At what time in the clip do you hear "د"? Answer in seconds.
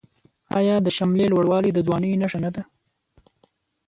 0.81-0.87, 1.73-1.79